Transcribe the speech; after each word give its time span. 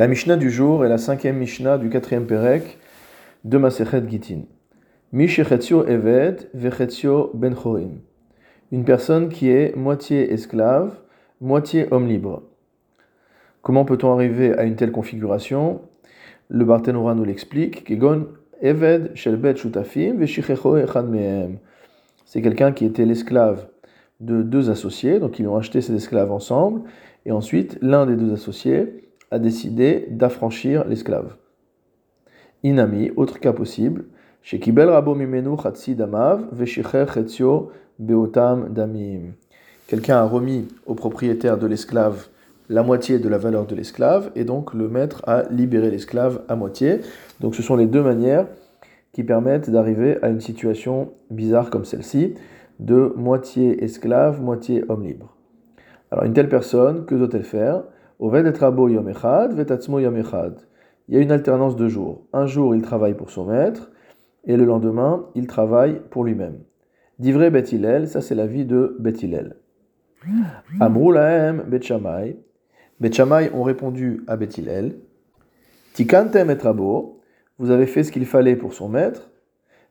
La 0.00 0.08
Mishnah 0.08 0.38
du 0.38 0.50
jour 0.50 0.82
est 0.82 0.88
la 0.88 0.96
cinquième 0.96 1.36
Mishnah 1.36 1.76
du 1.76 1.90
quatrième 1.90 2.24
Perek 2.24 2.78
de 3.44 3.58
Masechet 3.58 4.02
Gitin. 4.08 4.44
Ben 5.12 5.26
Chorin. 7.54 7.90
Une 8.72 8.84
personne 8.86 9.28
qui 9.28 9.50
est 9.50 9.76
moitié 9.76 10.32
esclave, 10.32 10.94
moitié 11.42 11.86
homme 11.90 12.08
libre. 12.08 12.44
Comment 13.60 13.84
peut-on 13.84 14.10
arriver 14.14 14.56
à 14.56 14.62
une 14.62 14.74
telle 14.74 14.90
configuration? 14.90 15.82
Le 16.48 16.64
Barthénora 16.64 17.14
nous 17.14 17.24
l'explique. 17.24 17.84
Kegon 17.84 18.28
Eved 18.62 19.14
Shelbet 19.14 19.56
Shutafim. 19.56 20.16
C'est 22.24 22.40
quelqu'un 22.40 22.72
qui 22.72 22.86
était 22.86 23.04
l'esclave 23.04 23.68
de 24.20 24.40
deux 24.40 24.70
associés, 24.70 25.20
donc 25.20 25.38
ils 25.38 25.46
ont 25.46 25.58
acheté 25.58 25.82
ces 25.82 25.94
esclaves 25.94 26.32
ensemble, 26.32 26.88
et 27.26 27.32
ensuite 27.32 27.76
l'un 27.82 28.06
des 28.06 28.16
deux 28.16 28.32
associés 28.32 29.09
a 29.30 29.38
décidé 29.38 30.06
d'affranchir 30.10 30.86
l'esclave. 30.86 31.36
Inami, 32.62 33.10
autre 33.16 33.40
cas 33.40 33.52
possible, 33.52 34.04
chez 34.42 34.58
Kibel 34.58 34.88
Rabo 34.88 35.14
Mimenu 35.14 35.56
Chatsi 35.62 35.94
Damav, 35.94 36.48
Veshicher 36.52 37.06
Chetzio 37.12 37.70
Beotam 37.98 38.72
Damim. 38.72 39.32
Quelqu'un 39.86 40.16
a 40.16 40.24
remis 40.24 40.68
au 40.86 40.94
propriétaire 40.94 41.58
de 41.58 41.66
l'esclave 41.66 42.28
la 42.70 42.84
moitié 42.84 43.18
de 43.18 43.28
la 43.28 43.36
valeur 43.36 43.66
de 43.66 43.74
l'esclave, 43.74 44.30
et 44.36 44.44
donc 44.44 44.74
le 44.74 44.88
maître 44.88 45.22
a 45.26 45.42
libéré 45.50 45.90
l'esclave 45.90 46.42
à 46.48 46.54
moitié. 46.54 47.00
Donc 47.40 47.56
ce 47.56 47.62
sont 47.62 47.74
les 47.74 47.86
deux 47.86 48.02
manières 48.02 48.46
qui 49.12 49.24
permettent 49.24 49.68
d'arriver 49.70 50.22
à 50.22 50.28
une 50.28 50.40
situation 50.40 51.10
bizarre 51.30 51.68
comme 51.70 51.84
celle-ci, 51.84 52.34
de 52.78 53.12
moitié 53.16 53.82
esclave, 53.82 54.40
moitié 54.40 54.84
homme 54.88 55.02
libre. 55.02 55.34
Alors 56.12 56.24
une 56.24 56.32
telle 56.32 56.48
personne, 56.48 57.04
que 57.06 57.16
doit-elle 57.16 57.42
faire? 57.42 57.82
Il 61.08 61.14
y 61.14 61.16
a 61.16 61.20
une 61.20 61.32
alternance 61.32 61.76
de 61.76 61.88
jours. 61.88 62.26
Un 62.32 62.46
jour, 62.46 62.74
il 62.74 62.82
travaille 62.82 63.14
pour 63.14 63.30
son 63.30 63.46
maître, 63.46 63.90
et 64.44 64.56
le 64.56 64.64
lendemain, 64.64 65.26
il 65.34 65.46
travaille 65.46 66.00
pour 66.10 66.24
lui-même. 66.24 66.58
Divré 67.18 67.50
Bethilel, 67.50 68.08
ça 68.08 68.20
c'est 68.20 68.34
la 68.34 68.46
vie 68.46 68.64
de 68.64 68.96
Bethilel. 68.98 69.56
Amroulahem 70.80 71.64
Betchamay. 71.66 72.36
Betchamay 73.00 73.50
ont 73.54 73.62
répondu 73.62 74.22
à 74.26 74.36
Bethilel. 74.36 74.96
Tikantem 75.94 76.50
et 76.50 76.54
rabo, 76.54 77.20
vous 77.58 77.70
avez 77.70 77.86
fait 77.86 78.04
ce 78.04 78.12
qu'il 78.12 78.26
fallait 78.26 78.56
pour 78.56 78.74
son 78.74 78.88
maître. 78.88 79.30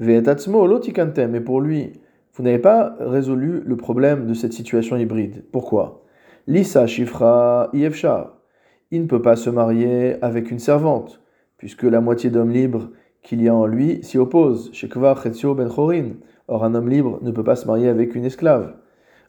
Veetatzmo 0.00 0.66
lo 0.66 0.78
tikantem, 0.80 1.30
mais 1.30 1.40
pour 1.40 1.60
lui, 1.60 1.92
vous 2.34 2.42
n'avez 2.42 2.58
pas 2.58 2.96
résolu 2.98 3.62
le 3.64 3.76
problème 3.76 4.26
de 4.26 4.34
cette 4.34 4.52
situation 4.52 4.96
hybride. 4.96 5.44
Pourquoi? 5.52 6.03
Lisa 6.46 6.86
Shifra 6.86 7.70
Yevshar. 7.72 8.36
Il 8.90 9.00
ne 9.00 9.06
peut 9.06 9.22
pas 9.22 9.34
se 9.34 9.48
marier 9.48 10.22
avec 10.22 10.50
une 10.50 10.58
servante, 10.58 11.22
puisque 11.56 11.84
la 11.84 12.02
moitié 12.02 12.28
d'homme 12.28 12.50
libre 12.50 12.90
qu'il 13.22 13.42
y 13.42 13.48
a 13.48 13.54
en 13.54 13.64
lui 13.64 14.02
s'y 14.02 14.18
oppose. 14.18 14.70
Shekva 14.74 15.14
Chetzio 15.14 15.54
Ben 15.54 15.70
Chorin. 15.70 16.16
Or, 16.46 16.66
un 16.66 16.74
homme 16.74 16.90
libre 16.90 17.18
ne 17.22 17.30
peut 17.30 17.44
pas 17.44 17.56
se 17.56 17.66
marier 17.66 17.88
avec 17.88 18.14
une 18.14 18.26
esclave. 18.26 18.74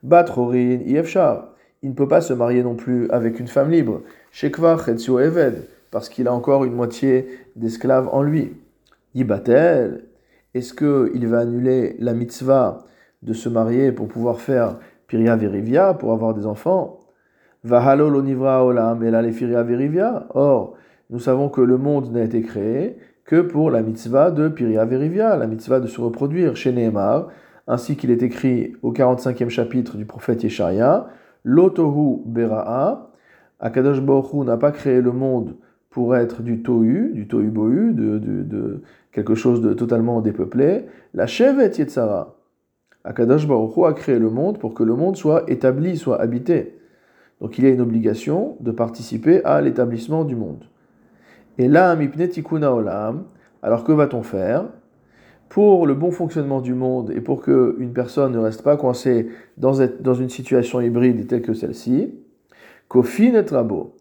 Bat 0.03 0.25
Chorin 0.25 0.79
Yevshar. 0.85 1.53
Il 1.81 1.91
ne 1.91 1.95
peut 1.95 2.09
pas 2.09 2.19
se 2.19 2.33
marier 2.33 2.63
non 2.63 2.75
plus 2.75 3.09
avec 3.11 3.39
une 3.39 3.47
femme 3.47 3.71
libre. 3.71 4.01
Shekva 4.31 4.77
Chetzio 4.77 5.17
Eved. 5.21 5.69
Parce 5.91 6.09
qu'il 6.09 6.27
a 6.27 6.33
encore 6.33 6.65
une 6.65 6.73
moitié 6.73 7.29
d'esclaves 7.55 8.09
en 8.11 8.23
lui. 8.23 8.57
Yibatel. 9.13 10.03
Est-ce 10.53 10.73
qu'il 10.73 11.27
va 11.27 11.39
annuler 11.39 11.95
la 11.99 12.13
mitzvah 12.13 12.83
de 13.21 13.31
se 13.31 13.47
marier 13.47 13.93
pour 13.93 14.09
pouvoir 14.09 14.41
faire 14.41 14.79
Piria 15.07 15.37
Verivia, 15.37 15.93
pour 15.93 16.11
avoir 16.11 16.33
des 16.33 16.45
enfants? 16.45 16.99
Vahalo 17.65 18.11
l'onivra 18.11 18.63
olam 18.63 18.99
verivia. 18.99 20.27
Or, 20.35 20.75
nous 21.09 21.19
savons 21.19 21.49
que 21.49 21.61
le 21.61 21.77
monde 21.77 22.11
n'a 22.11 22.21
été 22.21 22.41
créé 22.41 22.97
que 23.25 23.41
pour 23.41 23.71
la 23.71 23.81
mitzvah 23.81 24.29
de 24.29 24.49
Piria 24.49 24.85
Verivia, 24.85 25.35
la 25.35 25.47
mitzvah 25.47 25.79
de 25.79 25.87
se 25.87 25.99
reproduire 25.99 26.55
chez 26.55 26.71
Nehemar, 26.71 27.29
ainsi 27.67 27.95
qu'il 27.95 28.11
est 28.11 28.21
écrit 28.21 28.73
au 28.83 28.93
45e 28.93 29.49
chapitre 29.49 29.97
du 29.97 30.05
prophète 30.05 30.43
Yesharia, 30.43 31.07
Lotohu 31.43 32.21
Bera'a, 32.27 33.11
Akadosh 33.59 33.99
Baruch 33.99 34.45
n'a 34.45 34.57
pas 34.57 34.71
créé 34.71 35.01
le 35.01 35.11
monde 35.11 35.55
pour 35.89 36.15
être 36.15 36.43
du 36.43 36.61
tohu, 36.61 37.13
du 37.13 37.27
tohu 37.27 37.47
bohu, 37.47 37.93
de, 37.93 38.83
quelque 39.11 39.33
chose 39.33 39.61
de 39.61 39.73
totalement 39.73 40.21
dépeuplé, 40.21 40.85
la 41.15 41.25
chevet 41.25 41.71
Yetzara. 41.75 42.35
Akadosh 43.03 43.47
Baruch 43.47 43.77
a 43.87 43.93
créé 43.93 44.19
le 44.19 44.29
monde 44.29 44.59
pour 44.59 44.75
que 44.75 44.83
le 44.83 44.93
monde 44.93 45.15
soit 45.15 45.49
établi, 45.49 45.97
soit 45.97 46.21
habité. 46.21 46.74
Donc 47.45 47.59
il 47.59 47.63
y 47.63 47.67
a 47.67 47.69
une 47.69 47.81
obligation 47.81 48.57
de 48.59 48.71
participer 48.71 49.43
à 49.43 49.61
l'établissement 49.61 50.23
du 50.23 50.35
monde. 50.35 50.63
Et 51.59 51.67
là, 51.67 51.95
tikuna 51.95 52.73
olam, 52.73 53.25
alors 53.61 53.83
que 53.83 53.91
va-t-on 53.91 54.23
faire? 54.23 54.65
Pour 55.47 55.85
le 55.85 55.93
bon 55.93 56.09
fonctionnement 56.09 56.59
du 56.59 56.73
monde 56.73 57.11
et 57.11 57.21
pour 57.21 57.43
qu'une 57.43 57.93
personne 57.93 58.31
ne 58.31 58.39
reste 58.39 58.63
pas 58.63 58.77
coincée 58.77 59.29
dans, 59.57 59.73
une 59.75 60.29
situation 60.29 60.81
hybride 60.81 61.27
telle 61.27 61.43
que 61.43 61.53
celle-ci 61.53 62.15
Kofin 62.87 63.35
et 63.35 63.45
rabo, 63.47 63.95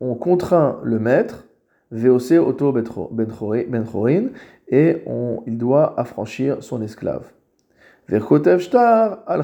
on 0.00 0.14
contraint 0.14 0.80
le 0.82 0.98
maître, 0.98 1.46
VOC 1.90 2.38
auto 2.38 2.72
benchorin, 2.72 4.28
et 4.66 5.04
il 5.46 5.58
doit 5.58 6.00
affranchir 6.00 6.62
son 6.62 6.80
esclave. 6.80 7.30
Verkotev 8.08 8.60
shtar 8.60 9.18
al 9.26 9.42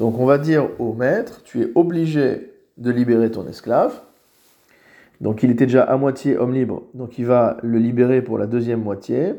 donc 0.00 0.18
on 0.18 0.24
va 0.24 0.38
dire 0.38 0.70
au 0.78 0.94
maître, 0.94 1.42
tu 1.44 1.60
es 1.60 1.68
obligé 1.74 2.54
de 2.78 2.90
libérer 2.90 3.30
ton 3.30 3.46
esclave. 3.46 4.00
Donc 5.20 5.42
il 5.42 5.50
était 5.50 5.66
déjà 5.66 5.82
à 5.82 5.98
moitié 5.98 6.38
homme 6.38 6.54
libre, 6.54 6.84
donc 6.94 7.18
il 7.18 7.26
va 7.26 7.58
le 7.62 7.78
libérer 7.78 8.22
pour 8.22 8.38
la 8.38 8.46
deuxième 8.46 8.82
moitié, 8.82 9.34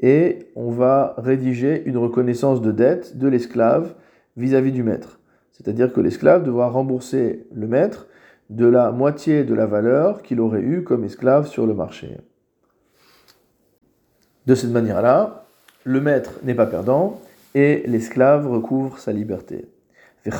et 0.00 0.40
on 0.56 0.72
va 0.72 1.14
rédiger 1.16 1.84
une 1.86 1.96
reconnaissance 1.96 2.60
de 2.60 2.72
dette 2.72 3.18
de 3.18 3.28
l'esclave 3.28 3.94
vis-à-vis 4.36 4.72
du 4.72 4.82
maître. 4.82 5.20
C'est-à-dire 5.52 5.92
que 5.92 6.00
l'esclave 6.00 6.42
devra 6.42 6.68
rembourser 6.68 7.46
le 7.54 7.68
maître 7.68 8.08
de 8.48 8.66
la 8.66 8.90
moitié 8.90 9.44
de 9.44 9.54
la 9.54 9.66
valeur 9.66 10.22
qu'il 10.22 10.40
aurait 10.40 10.62
eue 10.62 10.82
comme 10.82 11.04
esclave 11.04 11.46
sur 11.46 11.68
le 11.68 11.74
marché. 11.74 12.16
De 14.46 14.56
cette 14.56 14.72
manière-là, 14.72 15.46
le 15.84 16.00
maître 16.00 16.40
n'est 16.42 16.54
pas 16.54 16.66
perdant 16.66 17.20
et 17.54 17.84
l'esclave 17.86 18.50
recouvre 18.50 18.98
sa 18.98 19.12
liberté. 19.12 19.66
Et 20.26 20.30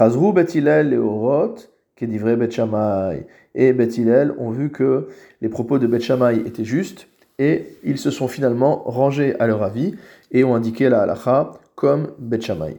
ont 4.38 4.50
vu 4.50 4.70
que 4.70 5.08
les 5.41 5.48
propos 5.48 5.78
de 5.78 5.86
Bet 5.86 6.00
Shammai 6.00 6.36
étaient 6.46 6.64
justes 6.64 7.08
et 7.38 7.66
ils 7.82 7.98
se 7.98 8.10
sont 8.10 8.28
finalement 8.28 8.82
rangés 8.84 9.38
à 9.40 9.46
leur 9.46 9.62
avis 9.62 9.94
et 10.30 10.44
ont 10.44 10.54
indiqué 10.54 10.88
la 10.88 11.02
halacha 11.02 11.52
comme 11.74 12.12
Bet 12.19 12.40
Shammai. 12.40 12.76